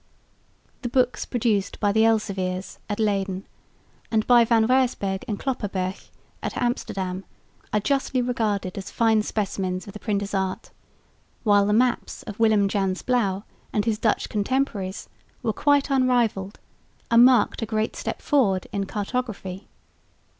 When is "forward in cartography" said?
18.23-19.67